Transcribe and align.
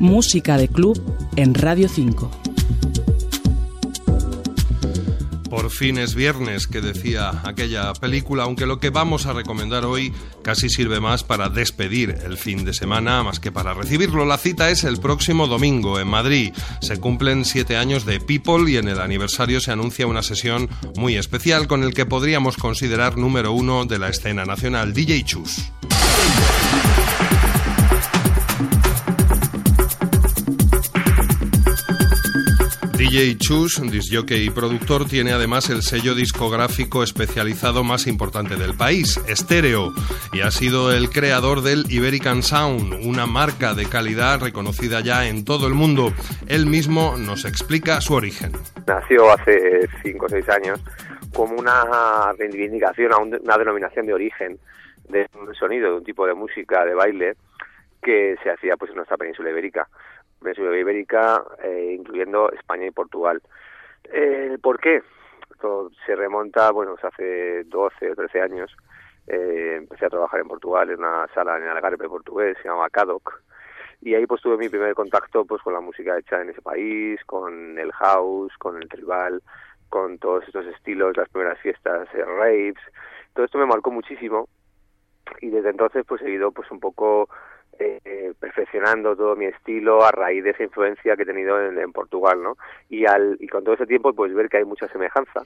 Música 0.00 0.56
de 0.56 0.68
club 0.68 1.00
en 1.36 1.54
Radio 1.54 1.88
5. 1.88 2.30
Por 5.50 5.70
fin 5.70 5.98
es 5.98 6.14
viernes, 6.14 6.66
que 6.66 6.80
decía 6.80 7.42
aquella 7.44 7.92
película, 7.92 8.44
aunque 8.44 8.66
lo 8.66 8.78
que 8.78 8.90
vamos 8.90 9.26
a 9.26 9.32
recomendar 9.32 9.84
hoy 9.84 10.12
casi 10.42 10.70
sirve 10.70 11.00
más 11.00 11.22
para 11.22 11.48
despedir 11.48 12.16
el 12.24 12.38
fin 12.38 12.64
de 12.64 12.72
semana, 12.72 13.22
más 13.22 13.40
que 13.40 13.52
para 13.52 13.74
recibirlo. 13.74 14.24
La 14.24 14.38
cita 14.38 14.70
es 14.70 14.84
el 14.84 14.98
próximo 15.00 15.48
domingo 15.48 16.00
en 16.00 16.08
Madrid. 16.08 16.52
Se 16.80 16.98
cumplen 16.98 17.44
siete 17.44 17.76
años 17.76 18.06
de 18.06 18.20
People 18.20 18.70
y 18.70 18.76
en 18.76 18.88
el 18.88 19.00
aniversario 19.00 19.60
se 19.60 19.72
anuncia 19.72 20.06
una 20.06 20.22
sesión 20.22 20.68
muy 20.96 21.16
especial 21.16 21.66
con 21.66 21.82
el 21.82 21.94
que 21.94 22.06
podríamos 22.06 22.56
considerar 22.56 23.18
número 23.18 23.52
uno 23.52 23.84
de 23.84 23.98
la 23.98 24.08
escena 24.08 24.44
nacional, 24.44 24.94
DJ 24.94 25.24
Chus. 25.24 25.72
DJ 33.10 33.38
Chus, 33.38 33.82
disjockey 33.82 34.46
y 34.46 34.50
productor, 34.50 35.04
tiene 35.04 35.32
además 35.32 35.68
el 35.68 35.82
sello 35.82 36.14
discográfico 36.14 37.02
especializado 37.02 37.82
más 37.82 38.06
importante 38.06 38.54
del 38.54 38.76
país, 38.76 39.16
Estéreo, 39.26 39.92
y 40.32 40.42
ha 40.42 40.52
sido 40.52 40.92
el 40.92 41.10
creador 41.10 41.62
del 41.62 41.90
Iberican 41.90 42.44
Sound, 42.44 43.04
una 43.04 43.26
marca 43.26 43.74
de 43.74 43.88
calidad 43.88 44.38
reconocida 44.38 45.00
ya 45.00 45.26
en 45.26 45.44
todo 45.44 45.66
el 45.66 45.74
mundo. 45.74 46.12
Él 46.46 46.66
mismo 46.66 47.16
nos 47.18 47.44
explica 47.46 48.00
su 48.00 48.14
origen. 48.14 48.52
Nació 48.86 49.32
hace 49.32 49.88
5 50.04 50.26
o 50.26 50.28
6 50.28 50.48
años 50.48 50.80
como 51.34 51.56
una 51.56 52.32
reivindicación, 52.38 53.10
una 53.42 53.58
denominación 53.58 54.06
de 54.06 54.14
origen 54.14 54.56
de 55.08 55.28
un 55.34 55.52
sonido, 55.56 55.90
de 55.90 55.96
un 55.96 56.04
tipo 56.04 56.28
de 56.28 56.34
música, 56.34 56.84
de 56.84 56.94
baile, 56.94 57.34
que 58.00 58.36
se 58.44 58.50
hacía 58.50 58.76
pues 58.76 58.92
en 58.92 58.98
nuestra 58.98 59.16
península 59.16 59.50
ibérica 59.50 59.88
península 60.40 60.76
ibérica, 60.76 61.44
eh, 61.62 61.96
incluyendo 61.98 62.50
España 62.52 62.86
y 62.86 62.90
Portugal. 62.90 63.42
Eh, 64.04 64.58
¿Por 64.62 64.80
qué? 64.80 65.02
Todo 65.60 65.90
se 66.06 66.16
remonta, 66.16 66.70
bueno, 66.70 66.96
hace 67.02 67.64
12 67.64 68.10
o 68.10 68.14
13 68.14 68.40
años. 68.40 68.76
Eh, 69.26 69.76
empecé 69.76 70.06
a 70.06 70.10
trabajar 70.10 70.40
en 70.40 70.48
Portugal 70.48 70.90
en 70.90 70.98
una 70.98 71.26
sala 71.34 71.56
en 71.56 71.64
Algarve 71.64 72.08
portugués, 72.08 72.56
se 72.60 72.68
llamaba 72.68 72.90
CADOC, 72.90 73.42
y 74.00 74.14
ahí 74.14 74.26
pues 74.26 74.40
tuve 74.40 74.56
mi 74.56 74.68
primer 74.68 74.94
contacto 74.94 75.44
pues 75.44 75.62
con 75.62 75.74
la 75.74 75.80
música 75.80 76.18
hecha 76.18 76.40
en 76.40 76.50
ese 76.50 76.62
país, 76.62 77.20
con 77.26 77.78
el 77.78 77.92
house, 77.92 78.52
con 78.58 78.82
el 78.82 78.88
tribal, 78.88 79.42
con 79.88 80.18
todos 80.18 80.44
estos 80.46 80.66
estilos, 80.66 81.16
las 81.16 81.28
primeras 81.28 81.60
fiestas, 81.60 82.08
eh, 82.14 82.24
raves, 82.24 82.76
todo 83.34 83.44
esto 83.44 83.58
me 83.58 83.66
marcó 83.66 83.90
muchísimo 83.90 84.48
y 85.40 85.50
desde 85.50 85.70
entonces 85.70 86.04
pues 86.06 86.22
he 86.22 86.30
ido 86.30 86.50
pues 86.50 86.70
un 86.70 86.80
poco 86.80 87.28
eh, 87.80 88.32
perfeccionando 88.38 89.16
todo 89.16 89.36
mi 89.36 89.46
estilo 89.46 90.04
a 90.04 90.10
raíz 90.10 90.44
de 90.44 90.50
esa 90.50 90.64
influencia 90.64 91.16
que 91.16 91.22
he 91.22 91.26
tenido 91.26 91.60
en, 91.60 91.92
Portugal, 91.92 92.42
¿no? 92.42 92.56
Y, 92.88 93.06
al, 93.06 93.36
y 93.40 93.48
con 93.48 93.64
todo 93.64 93.74
ese 93.74 93.86
tiempo, 93.86 94.12
pues 94.12 94.34
ver 94.34 94.48
que 94.48 94.58
hay 94.58 94.64
mucha 94.64 94.86
semejanza 94.88 95.42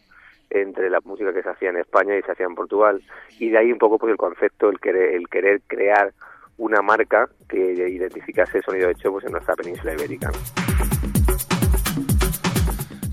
entre 0.51 0.91
la 0.91 1.01
música 1.05 1.33
que 1.33 1.43
se 1.43 1.49
hacía 1.49 1.71
en 1.71 1.79
España 1.79 2.17
y 2.17 2.23
se 2.23 2.33
hacía 2.33 2.47
en 2.47 2.55
Portugal, 2.55 3.03
y 3.39 3.51
de 3.51 3.59
ahí 3.59 3.73
un 3.73 3.79
poco 3.79 3.99
pues 3.99 4.11
el 4.11 4.17
concepto, 4.17 4.69
el 4.69 4.79
querer, 4.79 5.15
el 5.15 5.29
querer 5.29 5.63
crear 5.67 6.13
una 6.59 6.83
marca 6.83 7.29
que 7.49 7.73
identificase 7.73 8.59
el 8.59 8.65
sonido 8.65 8.91
hecho 8.91 9.11
pues 9.11 9.25
en 9.25 9.33
nuestra 9.33 9.55
península 9.55 9.95
ibérica. 9.95 10.31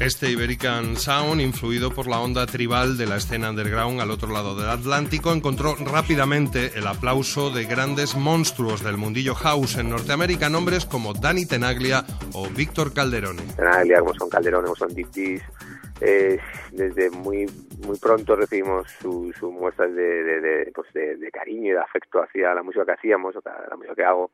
Este 0.02 0.32
Iberican 0.32 0.96
Sound, 0.96 1.42
influido 1.42 1.92
por 1.92 2.08
la 2.08 2.20
onda 2.20 2.48
tribal 2.48 2.98
de 2.98 3.06
la 3.06 3.18
escena 3.18 3.52
underground 3.52 4.02
al 4.02 4.10
otro 4.10 4.30
lado 4.30 4.56
del 4.56 4.68
Atlántico, 4.68 5.32
encontró 5.32 5.76
rápidamente 5.76 6.72
el 6.74 6.88
aplauso 6.88 7.52
de 7.52 7.66
grandes 7.66 8.16
monstruos 8.16 8.84
del 8.84 8.98
mundillo 8.98 9.36
house 9.36 9.78
en 9.78 9.92
Norteamérica, 9.92 10.50
nombres 10.50 10.88
como 10.88 11.14
Danny 11.14 11.46
Tenaglia 11.46 12.04
o 12.34 12.50
Víctor 12.50 12.96
Calderone. 12.96 13.44
Tenaglia, 13.56 14.00
como 14.00 14.16
son 14.16 14.28
Calderone, 14.28 14.64
como 14.64 14.76
son 14.76 14.92
Deep 14.96 15.40
eh, 16.02 16.40
desde 16.72 17.12
muy 17.12 17.46
muy 17.86 18.00
pronto 18.00 18.36
recibimos 18.36 18.90
sus 19.00 19.36
su 19.36 19.52
muestras 19.52 19.94
de, 19.94 20.72
pues 20.74 20.92
de, 20.94 21.30
cariño 21.31 21.74
y 21.74 21.74
de 21.74 21.80
afecto 21.80 22.24
hacia 22.24 22.56
la 22.56 22.64
música 22.64 22.86
que 22.86 22.94
hacíamos, 22.94 23.36
o 23.36 23.42
la 23.46 23.75
música 23.75 23.94
que 23.94 24.04
hago 24.04 24.31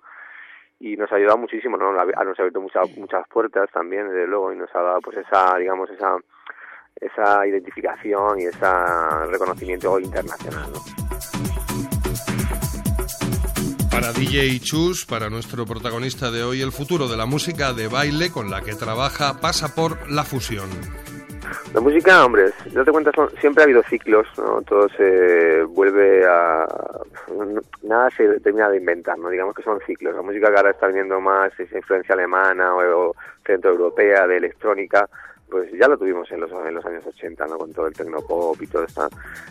y 0.79 0.95
nos 0.95 1.11
ha 1.11 1.15
ayudado 1.15 1.37
muchísimo, 1.37 1.77
¿no? 1.77 1.91
Nos 1.91 1.99
ha 1.99 2.41
abierto 2.41 2.61
muchas, 2.61 2.97
muchas 2.97 3.27
puertas 3.29 3.69
también, 3.71 4.07
desde 4.07 4.27
luego, 4.27 4.53
y 4.53 4.57
nos 4.57 4.73
ha 4.75 4.81
dado 4.81 4.99
pues 5.01 5.17
esa, 5.17 5.57
digamos, 5.57 5.89
esa, 5.89 6.15
esa 6.95 7.47
identificación 7.47 8.39
y 8.39 8.45
ese 8.45 8.65
reconocimiento 9.29 9.99
internacional, 9.99 10.71
¿no? 10.71 10.79
Para 13.91 14.11
DJ 14.11 14.59
Chus, 14.59 15.07
para 15.07 15.27
nuestro 15.27 15.65
protagonista 15.65 16.29
de 16.29 16.43
hoy, 16.43 16.61
el 16.61 16.71
futuro 16.71 17.07
de 17.07 17.17
la 17.17 17.25
música 17.25 17.73
de 17.73 17.87
baile 17.87 18.31
con 18.31 18.51
la 18.51 18.61
que 18.61 18.75
trabaja 18.75 19.41
pasa 19.41 19.73
por 19.73 20.11
la 20.11 20.23
fusión. 20.23 20.69
La 21.73 21.81
música, 21.81 22.23
hombre, 22.23 22.51
no 22.73 22.85
te 22.85 22.91
cuentas, 22.91 23.15
siempre 23.39 23.63
ha 23.63 23.65
habido 23.65 23.81
ciclos, 23.83 24.27
¿no? 24.37 24.61
Todo 24.61 24.87
se 24.89 25.63
vuelve 25.63 26.25
a... 26.27 26.67
Nada 27.83 28.09
se 28.11 28.39
termina 28.39 28.69
de 28.69 28.77
inventar, 28.77 29.17
¿no? 29.17 29.29
Digamos 29.29 29.55
que 29.55 29.63
son 29.63 29.79
ciclos. 29.85 30.15
La 30.15 30.21
música 30.21 30.49
que 30.49 30.57
ahora 30.57 30.71
está 30.71 30.87
viendo 30.87 31.19
más 31.19 31.57
esa 31.59 31.77
influencia 31.77 32.13
alemana 32.13 32.75
o, 32.75 33.15
centroeuropea 33.45 34.27
de 34.27 34.37
electrónica, 34.37 35.07
pues 35.49 35.71
ya 35.71 35.87
lo 35.87 35.97
tuvimos 35.97 36.29
en 36.31 36.41
los, 36.41 36.51
en 36.51 36.75
los 36.75 36.85
años 36.85 37.05
80, 37.05 37.45
¿no? 37.47 37.57
Con 37.57 37.71
todo 37.71 37.87
el 37.87 37.93
tecnopop 37.93 38.61
y 38.61 38.67
toda 38.67 38.85
esta, 38.85 39.07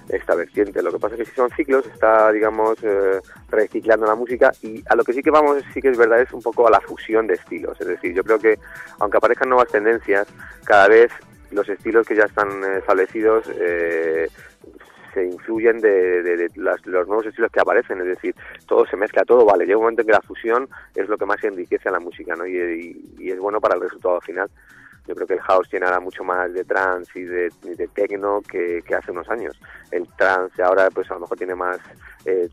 esta 0.09 0.34
vertiente. 0.34 0.82
Lo 0.82 0.93
que 0.93 0.99
pasa 0.99 1.15
es 1.15 1.21
que 1.21 1.25
si 1.27 1.34
son 1.34 1.50
ciclos, 1.50 1.87
está, 1.87 2.31
digamos, 2.32 2.77
eh, 2.82 3.21
reciclando 3.49 4.06
la 4.06 4.15
música 4.15 4.53
y 4.62 4.83
a 4.88 4.94
lo 4.94 5.04
que 5.04 5.15
sí 5.15 5.22
que 5.22 5.31
vamos, 5.31 5.62
sí 5.72 5.81
que 5.81 5.88
es 5.88 5.97
verdad, 5.97 6.21
es 6.21 6.33
un 6.33 6.43
poco 6.43 6.66
a 6.66 6.71
la 6.71 6.81
fusión 6.81 7.27
de 7.27 7.34
estilos. 7.34 7.81
Es 7.81 7.87
decir, 7.87 8.12
yo 8.15 8.22
creo 8.22 8.38
que 8.38 8.59
aunque 8.98 9.16
aparezcan 9.16 9.48
nuevas 9.48 9.69
tendencias, 9.69 10.28
cada 10.65 10.88
vez 10.88 11.10
los 11.50 11.69
estilos 11.69 12.06
que 12.06 12.16
ya 12.16 12.25
están 12.25 12.48
establecidos 12.77 13.50
eh, 13.59 14.28
se 15.16 15.25
influyen 15.25 15.81
de, 15.81 16.50
los 16.56 17.09
nuevos 17.09 17.25
estilos 17.25 17.50
que 17.50 17.60
aparecen, 17.60 18.00
es 18.00 18.06
decir, 18.06 18.34
todo 18.66 18.84
se 18.87 18.99
mezcla, 18.99 19.25
todo 19.25 19.47
vale. 19.47 19.65
Llega 19.65 19.78
un 19.78 19.84
momento 19.84 20.03
en 20.03 20.09
que 20.09 20.12
la 20.12 20.21
fusión 20.21 20.69
es 20.94 21.09
lo 21.09 21.16
que 21.16 21.25
más 21.25 21.43
enriquece 21.43 21.88
a 21.88 21.93
la 21.93 22.00
música, 22.00 22.37
¿no? 22.37 22.47
Y, 22.47 23.03
es 23.19 23.38
bueno 23.38 23.59
para 23.59 23.77
el 23.77 23.81
resultado 23.81 24.21
final. 24.21 24.50
Yo 25.09 25.15
creo 25.15 25.27
que 25.27 25.34
el 25.34 25.41
house 25.41 25.71
tiene 25.71 25.87
ahora 25.87 26.00
mucho 26.00 26.22
más 26.22 26.53
de 26.53 26.65
trance 26.65 27.19
y 27.19 27.22
de, 27.22 27.50
de 27.62 27.88
techno 27.88 28.43
que, 28.43 28.82
hace 28.94 29.10
unos 29.10 29.28
años. 29.31 29.59
El 29.91 30.06
trance 30.16 30.62
ahora, 30.62 30.91
pues 30.91 31.10
a 31.10 31.15
lo 31.15 31.21
mejor 31.21 31.38
tiene 31.38 31.54
más 31.54 31.78
eh, 32.27 32.48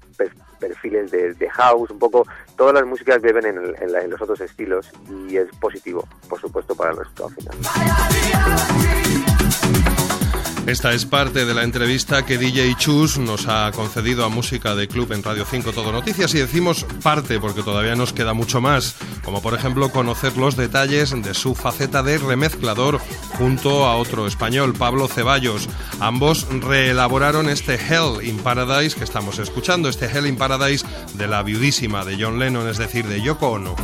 perfiles 0.59 1.11
de, 1.11 1.49
house, 1.49 1.89
un 1.89 1.99
poco. 1.99 2.25
Todas 2.55 2.75
las 2.75 2.85
músicas 2.85 3.21
beben 3.21 3.45
en, 3.45 3.57
en 3.81 4.09
los 4.09 4.21
otros 4.21 4.39
estilos 4.39 4.89
y 5.09 5.35
es 5.35 5.49
positivo, 5.59 6.07
por 6.29 6.39
supuesto, 6.39 6.75
para 6.75 6.91
el 6.91 6.97
resultado 6.97 7.29
final. 7.29 7.57
Esta 10.65 10.93
es 10.93 11.05
parte 11.05 11.45
de 11.45 11.53
la 11.53 11.63
entrevista 11.63 12.25
que 12.25 12.37
DJ 12.37 12.75
Chus 12.77 13.17
nos 13.17 13.47
ha 13.47 13.69
concedido 13.71 14.23
a 14.23 14.29
Música 14.29 14.75
de 14.75 14.87
Club 14.87 15.11
en 15.11 15.21
Radio 15.21 15.45
5 15.45 15.73
Todo 15.73 15.91
Noticias 15.91 16.33
y 16.35 16.39
decimos 16.39 16.85
parte 17.03 17.37
porque 17.39 17.63
todavía 17.63 17.95
nos 17.95 18.13
queda 18.13 18.33
mucho 18.33 18.61
más, 18.61 18.95
como 19.25 19.41
por 19.41 19.55
ejemplo 19.55 19.91
conocer 19.91 20.37
los 20.37 20.55
detalles 20.55 21.11
de 21.21 21.33
su 21.33 21.53
faceta 21.53 22.01
de 22.01 22.17
remezclador 22.17 23.01
junto 23.37 23.85
a 23.85 23.97
otro 23.97 24.25
español, 24.25 24.73
Pablo 24.73 25.09
Ceballos. 25.09 25.67
Ambos 25.99 26.47
reelaboraron 26.49 27.49
este 27.49 27.75
Hell 27.75 28.25
in 28.25 28.37
Paradise 28.37 28.95
que 28.95 29.03
estamos 29.03 29.39
escuchando, 29.39 29.89
este 29.89 30.05
Hell 30.05 30.27
in 30.27 30.37
Paradise 30.37 30.85
de 31.15 31.27
la 31.27 31.43
viudísima 31.43 32.05
de 32.05 32.17
John 32.17 32.39
Lennon, 32.39 32.69
es 32.69 32.77
decir, 32.77 33.05
de 33.05 33.21
Yoko 33.21 33.49
Ono. 33.49 33.75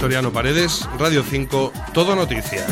Victoriano 0.00 0.32
Paredes, 0.32 0.88
Radio 0.98 1.22
5, 1.22 1.74
Todo 1.92 2.16
Noticias. 2.16 2.64